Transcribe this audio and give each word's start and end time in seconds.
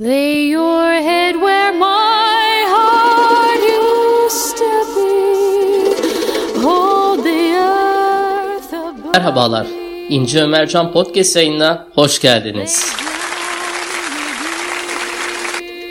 Lay 0.00 0.48
your 0.48 0.92
head 0.92 1.34
where 1.36 1.72
my 1.72 2.64
heart 2.66 3.62
used 3.62 4.56
to 4.56 4.70
be. 4.96 6.62
Hold 6.62 7.24
the 7.24 7.54
earth 7.54 8.74
above. 8.74 9.12
Merhabalar. 9.12 9.66
İnci 10.08 10.42
Ömercan 10.42 10.92
Podcast 10.92 11.36
yayınına 11.36 11.86
hoş 11.94 12.20
geldiniz. 12.20 12.86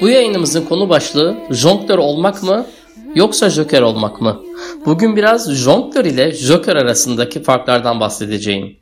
Bu 0.01 0.09
yayınımızın 0.09 0.65
konu 0.65 0.89
başlığı 0.89 1.35
jonglör 1.51 1.97
olmak 1.97 2.43
mı 2.43 2.65
yoksa 3.15 3.49
joker 3.49 3.81
olmak 3.81 4.21
mı? 4.21 4.41
Bugün 4.85 5.15
biraz 5.15 5.51
jonglör 5.55 6.05
ile 6.05 6.31
joker 6.31 6.75
arasındaki 6.75 7.43
farklardan 7.43 7.99
bahsedeceğim. 7.99 8.77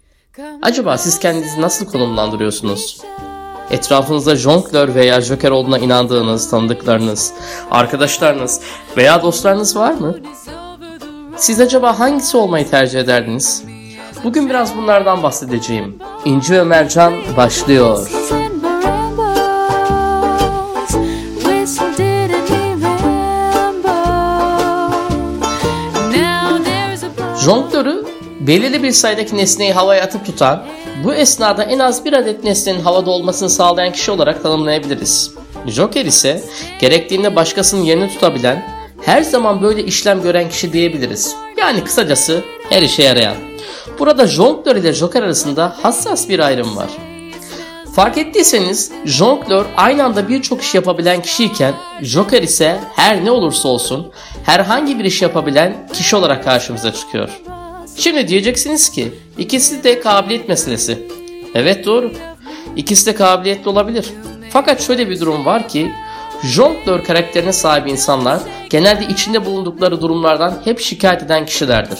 Acaba 0.62 0.98
siz 0.98 1.20
kendinizi 1.20 1.62
nasıl 1.62 1.86
konumlandırıyorsunuz? 1.86 3.02
Etrafınızda 3.72 4.36
jonglör 4.36 4.96
veya 4.96 5.22
joker 5.22 5.52
olduğuna 5.52 5.78
inandığınız 5.78 6.50
tanıdıklarınız, 6.50 7.34
arkadaşlarınız 7.72 8.62
veya 8.98 9.22
dostlarınız 9.22 9.76
var 9.76 9.94
mı? 9.94 10.16
Siz 11.38 11.60
acaba 11.60 12.00
hangisi 12.00 12.38
olmayı 12.38 12.70
tercih 12.70 13.00
ederdiniz? 13.00 13.64
Bugün 14.24 14.50
biraz 14.50 14.78
bunlardan 14.78 15.24
bahsedeceğim. 15.24 15.98
İnci 16.26 16.54
başlıyor. 17.38 18.10
Now 26.12 26.64
there's 26.64 27.04
a 27.04 27.38
Jonglörü 27.46 28.06
belirli 28.40 28.84
bir 28.84 28.92
sayıdaki 28.92 29.38
nesneyi 29.38 29.74
havaya 29.74 30.04
atıp 30.04 30.26
tutan, 30.26 30.64
bu 31.04 31.14
esnada 31.14 31.64
en 31.64 31.80
az 31.80 32.06
bir 32.06 32.14
adet 32.14 32.44
nesnenin 32.44 32.80
havada 32.80 33.10
olmasını 33.10 33.50
sağlayan 33.50 33.94
kişi 33.94 34.12
olarak 34.12 34.44
tanımlayabiliriz. 34.44 35.32
Joker 35.68 36.06
ise 36.06 36.44
gerektiğinde 36.80 37.36
başkasının 37.36 37.84
yerini 37.84 38.10
tutabilen, 38.10 38.66
her 39.02 39.22
zaman 39.22 39.62
böyle 39.62 39.84
işlem 39.84 40.22
gören 40.22 40.50
kişi 40.50 40.74
diyebiliriz. 40.74 41.36
Yani 41.58 41.84
kısacası 41.84 42.42
her 42.70 42.82
işe 42.82 43.04
yarayan. 43.04 43.36
Burada 44.00 44.28
jonglör 44.28 44.76
ile 44.76 44.94
joker 44.94 45.24
arasında 45.24 45.76
hassas 45.82 46.30
bir 46.30 46.40
ayrım 46.40 46.78
var. 46.78 46.90
Fark 47.96 48.18
ettiyseniz 48.18 48.92
jonglör 49.06 49.66
aynı 49.78 50.04
anda 50.04 50.30
birçok 50.30 50.62
iş 50.62 50.76
yapabilen 50.76 51.22
kişiyken 51.22 51.74
joker 52.02 52.44
ise 52.44 52.80
her 52.96 53.26
ne 53.26 53.32
olursa 53.32 53.68
olsun 53.68 54.12
herhangi 54.44 55.00
bir 55.00 55.06
iş 55.06 55.22
yapabilen 55.22 55.88
kişi 55.94 56.16
olarak 56.16 56.44
karşımıza 56.44 56.94
çıkıyor. 56.94 57.30
Şimdi 57.96 58.28
diyeceksiniz 58.28 58.90
ki 58.90 59.12
ikisi 59.38 59.84
de 59.84 60.00
kabiliyet 60.00 60.50
meselesi. 60.50 61.08
Evet 61.54 61.86
doğru. 61.86 62.12
İkisi 62.76 63.06
de 63.06 63.16
kabiliyetli 63.16 63.70
olabilir. 63.70 64.06
Fakat 64.50 64.82
şöyle 64.82 65.10
bir 65.10 65.20
durum 65.20 65.46
var 65.46 65.68
ki 65.68 65.92
jonglör 66.44 67.04
karakterine 67.04 67.54
sahip 67.54 67.88
insanlar 67.88 68.40
genelde 68.70 69.06
içinde 69.06 69.46
bulundukları 69.46 70.02
durumlardan 70.02 70.62
hep 70.66 70.80
şikayet 70.80 71.24
eden 71.24 71.46
kişilerdir. 71.46 72.00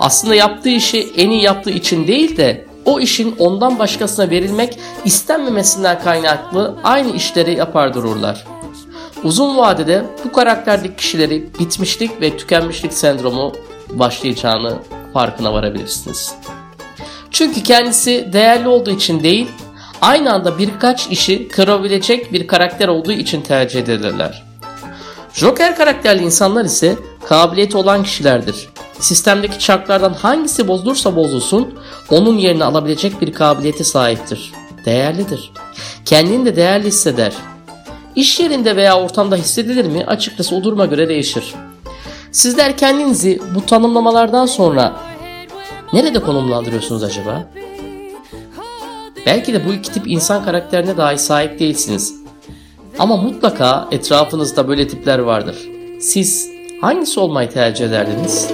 Aslında 0.00 0.34
yaptığı 0.34 0.68
işi 0.68 1.08
en 1.16 1.30
iyi 1.30 1.42
yaptığı 1.42 1.70
için 1.70 2.06
değil 2.06 2.36
de 2.36 2.66
o 2.84 3.00
işin 3.00 3.36
ondan 3.38 3.78
başkasına 3.78 4.30
verilmek 4.30 4.78
istenmemesinden 5.04 6.02
kaynaklı 6.02 6.76
aynı 6.84 7.16
işleri 7.16 7.54
yapar 7.54 7.94
dururlar. 7.94 8.44
Uzun 9.24 9.56
vadede 9.56 10.04
bu 10.24 10.32
karakterdeki 10.32 10.96
kişileri 10.96 11.46
bitmişlik 11.60 12.20
ve 12.20 12.36
tükenmişlik 12.36 12.92
sendromu 12.92 13.52
başlayacağını 13.90 14.78
farkına 15.18 15.52
varabilirsiniz. 15.52 16.34
Çünkü 17.30 17.62
kendisi 17.62 18.28
değerli 18.32 18.68
olduğu 18.68 18.90
için 18.90 19.22
değil, 19.22 19.48
aynı 20.00 20.32
anda 20.32 20.58
birkaç 20.58 21.06
işi 21.06 21.48
kırabilecek 21.48 22.32
bir 22.32 22.46
karakter 22.46 22.88
olduğu 22.88 23.12
için 23.12 23.40
tercih 23.40 23.80
edilirler. 23.80 24.44
Joker 25.32 25.76
karakterli 25.76 26.24
insanlar 26.24 26.64
ise 26.64 26.96
kabiliyeti 27.28 27.76
olan 27.76 28.02
kişilerdir. 28.02 28.68
Sistemdeki 28.98 29.58
çarklardan 29.58 30.12
hangisi 30.12 30.68
bozulursa 30.68 31.16
bozulsun 31.16 31.74
onun 32.10 32.38
yerini 32.38 32.64
alabilecek 32.64 33.20
bir 33.20 33.32
kabiliyete 33.32 33.84
sahiptir. 33.84 34.52
Değerlidir. 34.84 35.52
Kendini 36.04 36.44
de 36.46 36.56
değerli 36.56 36.86
hisseder. 36.86 37.32
İş 38.14 38.40
yerinde 38.40 38.76
veya 38.76 39.00
ortamda 39.00 39.36
hissedilir 39.36 39.84
mi 39.84 40.04
açıkçası 40.06 40.56
o 40.56 40.64
duruma 40.64 40.86
göre 40.86 41.08
değişir. 41.08 41.54
Sizler 42.32 42.76
kendinizi 42.76 43.40
bu 43.54 43.66
tanımlamalardan 43.66 44.46
sonra 44.46 45.07
nerede 45.92 46.20
konumlandırıyorsunuz 46.22 47.02
acaba? 47.02 47.50
Belki 49.26 49.52
de 49.54 49.66
bu 49.66 49.72
iki 49.72 49.92
tip 49.92 50.08
insan 50.08 50.44
karakterine 50.44 50.96
dahi 50.96 51.18
sahip 51.18 51.58
değilsiniz. 51.58 52.14
Ama 52.98 53.16
mutlaka 53.16 53.88
etrafınızda 53.90 54.68
böyle 54.68 54.88
tipler 54.88 55.18
vardır. 55.18 55.56
Siz 56.00 56.50
hangisi 56.80 57.20
olmayı 57.20 57.50
tercih 57.50 57.86
ederdiniz? 57.86 58.48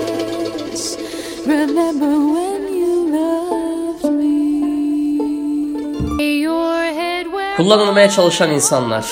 Kullanılmaya 7.56 8.11
çalışan 8.11 8.50
insanlar, 8.50 9.06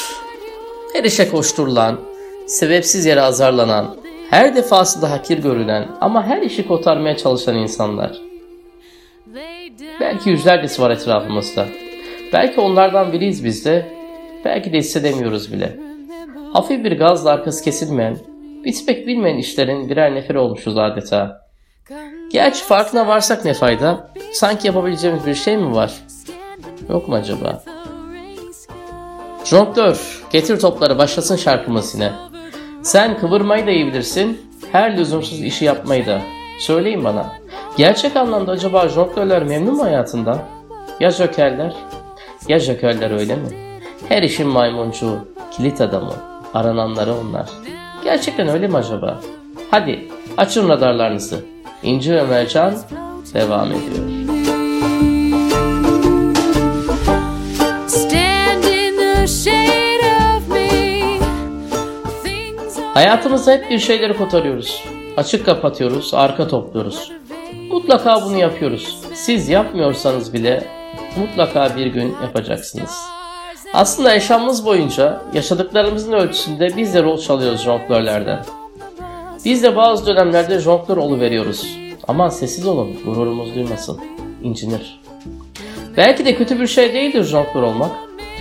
her 0.92 1.04
işe 1.04 1.30
koşturulan, 1.30 2.00
sebepsiz 2.46 3.06
yere 3.06 3.20
azarlanan, 3.20 3.96
her 4.32 4.56
defasında 4.56 5.10
hakir 5.10 5.38
görülen 5.38 5.88
ama 6.00 6.26
her 6.26 6.42
işi 6.42 6.68
kotarmaya 6.68 7.16
çalışan 7.16 7.56
insanlar. 7.56 8.12
Belki 10.00 10.30
yüzlercesi 10.30 10.82
var 10.82 10.90
etrafımızda. 10.90 11.66
Belki 12.32 12.60
onlardan 12.60 13.12
biriyiz 13.12 13.44
biz 13.44 13.64
de. 13.64 13.86
Belki 14.44 14.72
de 14.72 14.78
hissedemiyoruz 14.78 15.52
bile. 15.52 15.76
Hafif 16.52 16.84
bir 16.84 16.98
gazla 16.98 17.30
arkası 17.30 17.64
kesilmeyen, 17.64 18.16
bitmek 18.64 19.06
bilmeyen 19.06 19.36
işlerin 19.36 19.88
birer 19.88 20.14
neferi 20.14 20.38
olmuşuz 20.38 20.78
adeta. 20.78 21.40
Gerçi 22.30 22.64
farkına 22.64 23.06
varsak 23.06 23.44
ne 23.44 23.54
fayda? 23.54 24.10
Sanki 24.32 24.66
yapabileceğimiz 24.66 25.26
bir 25.26 25.34
şey 25.34 25.56
mi 25.56 25.74
var? 25.74 25.92
Yok 26.88 27.08
mu 27.08 27.14
acaba? 27.14 27.62
Jonglör, 29.44 30.22
getir 30.30 30.60
topları 30.60 30.98
başlasın 30.98 31.36
şarkımız 31.36 31.94
yine. 31.94 32.31
Sen 32.82 33.18
kıvırmayı 33.18 33.66
da 33.66 33.70
iyi 33.70 33.86
bilirsin, 33.86 34.40
her 34.72 34.96
lüzumsuz 34.96 35.40
işi 35.40 35.64
yapmayı 35.64 36.06
da. 36.06 36.20
Söyleyin 36.58 37.04
bana, 37.04 37.32
gerçek 37.76 38.16
anlamda 38.16 38.52
acaba 38.52 38.88
jonglörler 38.88 39.42
memnun 39.42 39.76
mu 39.76 39.84
hayatından? 39.84 40.38
Ya 41.00 41.10
jokerler? 41.10 41.74
Ya 42.48 42.58
jokerler 42.58 43.10
öyle 43.10 43.36
mi? 43.36 43.48
Her 44.08 44.22
işin 44.22 44.48
maymuncuğu, 44.48 45.28
kilit 45.50 45.80
adamı, 45.80 46.14
arananları 46.54 47.14
onlar. 47.14 47.50
Gerçekten 48.04 48.48
öyle 48.48 48.68
mi 48.68 48.76
acaba? 48.76 49.20
Hadi 49.70 50.08
açın 50.36 50.68
radarlarınızı. 50.68 51.44
İnci 51.82 52.14
ve 52.14 52.22
Mercan 52.22 52.74
devam 53.34 53.66
ediyor. 53.66 54.21
Hayatımızda 62.94 63.52
hep 63.52 63.70
bir 63.70 63.78
şeyleri 63.78 64.16
kotarıyoruz. 64.16 64.84
Açık 65.16 65.46
kapatıyoruz, 65.46 66.14
arka 66.14 66.48
topluyoruz. 66.48 67.12
Mutlaka 67.70 68.24
bunu 68.24 68.36
yapıyoruz. 68.36 68.98
Siz 69.14 69.48
yapmıyorsanız 69.48 70.32
bile 70.32 70.64
mutlaka 71.16 71.76
bir 71.76 71.86
gün 71.86 72.16
yapacaksınız. 72.22 72.98
Aslında 73.74 74.12
yaşamımız 74.12 74.66
boyunca 74.66 75.22
yaşadıklarımızın 75.34 76.12
ölçüsünde 76.12 76.76
biz 76.76 76.94
de 76.94 77.02
rol 77.02 77.18
çalıyoruz 77.18 77.60
jonglörlerden. 77.62 78.44
Biz 79.44 79.62
de 79.62 79.76
bazı 79.76 80.06
dönemlerde 80.06 80.58
jonglör 80.58 81.20
veriyoruz. 81.20 81.78
Aman 82.08 82.28
sessiz 82.28 82.66
olun, 82.66 82.96
gururumuz 83.04 83.54
duymasın. 83.54 84.00
İncinir. 84.42 85.00
Belki 85.96 86.24
de 86.24 86.34
kötü 86.34 86.60
bir 86.60 86.66
şey 86.66 86.94
değildir 86.94 87.24
jonglör 87.24 87.62
olmak. 87.62 87.90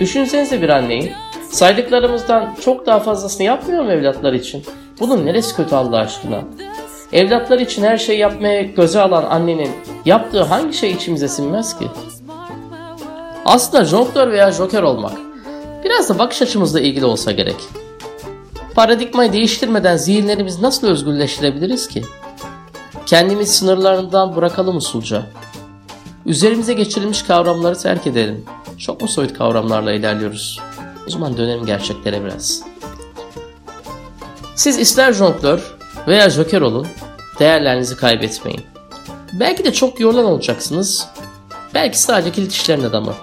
Düşünsenize 0.00 0.62
bir 0.62 0.68
anneyi. 0.68 1.12
Saydıklarımızdan 1.52 2.54
çok 2.60 2.86
daha 2.86 3.00
fazlasını 3.00 3.42
yapmıyor 3.42 3.84
mu 3.84 3.92
evlatlar 3.92 4.32
için? 4.32 4.62
Bunun 5.00 5.26
neresi 5.26 5.56
kötü 5.56 5.74
Allah 5.74 5.96
aşkına? 5.98 6.40
Evlatlar 7.12 7.58
için 7.58 7.82
her 7.82 7.98
şeyi 7.98 8.18
yapmaya 8.18 8.62
göze 8.62 9.00
alan 9.00 9.24
annenin 9.24 9.70
yaptığı 10.04 10.42
hangi 10.42 10.74
şey 10.74 10.90
içimize 10.90 11.28
sinmez 11.28 11.78
ki? 11.78 11.88
Aslında 13.44 13.84
jonglör 13.84 14.32
veya 14.32 14.52
joker 14.52 14.82
olmak 14.82 15.12
biraz 15.84 16.08
da 16.08 16.18
bakış 16.18 16.42
açımızla 16.42 16.80
ilgili 16.80 17.04
olsa 17.04 17.32
gerek. 17.32 17.56
Paradigmayı 18.74 19.32
değiştirmeden 19.32 19.96
zihinlerimizi 19.96 20.62
nasıl 20.62 20.86
özgürleştirebiliriz 20.86 21.88
ki? 21.88 22.02
Kendimiz 23.06 23.50
sınırlarından 23.54 24.36
bırakalım 24.36 24.76
usulca. 24.76 25.22
Üzerimize 26.26 26.72
geçirilmiş 26.72 27.22
kavramları 27.22 27.78
terk 27.78 28.06
edelim. 28.06 28.44
Çok 28.78 29.00
mu 29.00 29.08
soyut 29.08 29.38
kavramlarla 29.38 29.92
ilerliyoruz? 29.92 30.60
O 31.06 31.10
zaman 31.10 31.36
dönelim 31.36 31.66
gerçeklere 31.66 32.24
biraz. 32.24 32.62
Siz 34.54 34.78
ister 34.78 35.12
jonglör 35.12 35.76
veya 36.08 36.30
joker 36.30 36.60
olun, 36.60 36.86
değerlerinizi 37.38 37.96
kaybetmeyin. 37.96 38.62
Belki 39.32 39.64
de 39.64 39.72
çok 39.72 40.00
yorulan 40.00 40.24
olacaksınız, 40.24 41.08
belki 41.74 41.98
sadece 41.98 42.32
kilit 42.32 42.52
işlerin 42.52 42.84
adamı. 42.84 43.14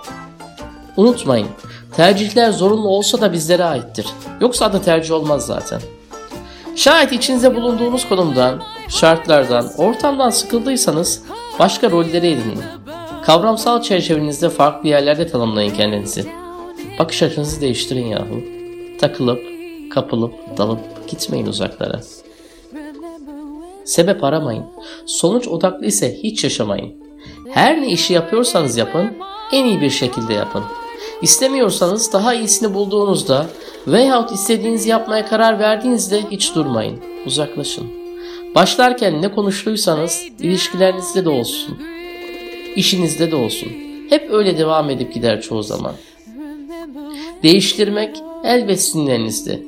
Unutmayın, 0.98 1.48
Tercihler 1.96 2.52
zorunlu 2.52 2.88
olsa 2.88 3.22
da 3.22 3.34
bizlere 3.34 3.64
aittir. 3.64 4.06
Yoksa 4.42 4.66
adı 4.66 4.82
tercih 4.82 5.14
olmaz 5.14 5.46
zaten. 5.46 5.82
Şayet 6.76 7.12
içinizde 7.12 7.56
bulunduğunuz 7.56 8.10
konumdan, 8.10 8.64
şartlardan, 8.90 9.72
ortamdan 9.78 10.30
sıkıldıysanız 10.30 11.24
başka 11.60 11.92
rolleri 11.92 12.28
edinin. 12.28 12.62
Kavramsal 13.26 13.82
çerçevenizde 13.82 14.50
farklı 14.50 14.90
yerlerde 14.90 15.28
tanımlayın 15.28 15.74
kendinizi. 15.74 16.30
Bakış 17.00 17.24
açınızı 17.24 17.62
değiştirin 17.62 18.06
yahu. 18.06 18.42
Takılıp, 19.00 19.40
kapılıp, 19.92 20.34
dalıp 20.58 21.08
gitmeyin 21.08 21.46
uzaklara. 21.46 22.02
Sebep 23.86 24.24
aramayın. 24.24 24.66
Sonuç 25.06 25.48
odaklı 25.48 25.86
ise 25.86 26.18
hiç 26.24 26.44
yaşamayın. 26.44 26.94
Her 27.52 27.82
ne 27.82 27.92
işi 27.92 28.14
yapıyorsanız 28.14 28.78
yapın, 28.78 29.12
en 29.52 29.66
iyi 29.66 29.82
bir 29.82 29.90
şekilde 29.90 30.34
yapın. 30.34 30.64
İstemiyorsanız 31.22 32.14
daha 32.14 32.34
iyisini 32.34 32.74
bulduğunuzda 32.74 33.46
veyahut 33.88 34.32
istediğinizi 34.32 34.90
yapmaya 34.90 35.26
karar 35.26 35.60
verdiğinizde 35.60 36.22
hiç 36.32 36.56
durmayın. 36.56 37.00
Uzaklaşın. 37.26 37.88
Başlarken 38.56 39.22
ne 39.22 39.32
konuştuysanız 39.32 40.24
ilişkilerinizde 40.40 41.26
de 41.26 41.30
olsun. 41.30 41.78
işinizde 42.76 43.32
de 43.32 43.36
olsun. 43.36 43.70
Hep 44.10 44.34
öyle 44.34 44.58
devam 44.58 44.90
edip 44.90 45.14
gider 45.14 45.42
çoğu 45.42 45.64
zaman. 45.64 45.94
Değiştirmek 47.44 48.22
elbet 48.44 48.82
sizin 48.82 49.08
elinizde. 49.08 49.64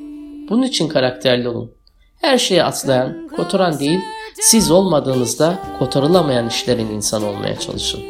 Bunun 0.48 0.62
için 0.62 0.88
karakterli 0.88 1.48
olun. 1.48 1.72
Her 2.20 2.38
şeye 2.38 2.64
atlayan, 2.64 3.28
kotaran 3.36 3.78
değil, 3.78 4.00
siz 4.40 4.70
olmadığınızda 4.70 5.58
kotarılamayan 5.78 6.48
işlerin 6.48 6.90
insanı 6.90 7.26
olmaya 7.26 7.58
çalışın. 7.58 8.00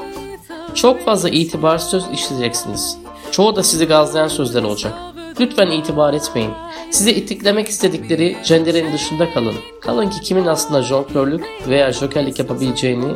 Çok 0.75 1.00
fazla 1.00 1.29
itibar 1.29 1.79
söz 1.79 2.05
işleyeceksiniz. 2.12 2.99
Çoğu 3.31 3.56
da 3.56 3.62
sizi 3.62 3.87
gazlayan 3.87 4.29
sözler 4.29 4.62
olacak. 4.62 4.93
Lütfen 5.41 5.70
itibar 5.70 6.15
etmeyin. 6.15 6.50
Sizi 6.91 7.11
itiklemek 7.11 7.69
istedikleri 7.69 8.37
cenderenin 8.44 8.93
dışında 8.93 9.32
kalın. 9.32 9.55
Kalın 9.81 10.11
ki 10.11 10.20
kimin 10.20 10.47
aslında 10.47 10.82
jonglörlük 10.82 11.44
veya 11.69 11.93
jokerlik 11.93 12.38
yapabileceğini 12.38 13.15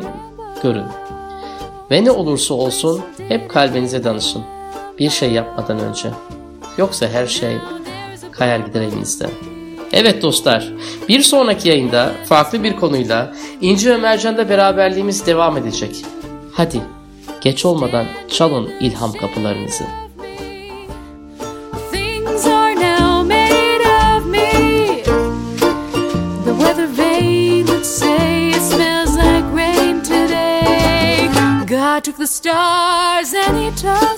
görün. 0.63 0.85
Ve 1.91 2.03
ne 2.03 2.11
olursa 2.11 2.53
olsun 2.53 3.01
hep 3.27 3.49
kalbinize 3.49 4.03
danışın. 4.03 4.43
Bir 4.99 5.09
şey 5.09 5.31
yapmadan 5.31 5.79
önce. 5.79 6.09
Yoksa 6.77 7.07
her 7.07 7.27
şey 7.27 7.57
kayar 8.31 8.59
gider 8.59 8.81
elinizden. 8.81 9.29
Evet 9.91 10.21
dostlar, 10.21 10.73
bir 11.09 11.21
sonraki 11.21 11.69
yayında 11.69 12.11
farklı 12.25 12.63
bir 12.63 12.75
konuyla 12.75 13.33
İnci 13.61 13.89
ve 13.89 13.97
Mercan'da 13.97 14.49
beraberliğimiz 14.49 15.25
devam 15.25 15.57
edecek. 15.57 16.05
Hadi, 16.53 16.81
geç 17.41 17.65
olmadan 17.65 18.05
çalın 18.29 18.69
ilham 18.79 19.13
kapılarınızı. 19.13 19.83
Took 32.03 32.17
the 32.17 32.27
stars 32.27 33.33
and 33.33 33.57
he 33.57 33.71
took 33.71 34.17